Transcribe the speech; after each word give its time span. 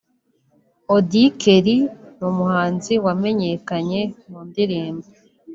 Auddy 0.93 1.23
Kelly 1.41 1.77
ni 2.17 2.23
umuhanzi 2.31 2.93
wamenyekanye 3.05 4.01
mu 4.29 4.39
ndirimbo 4.47 5.07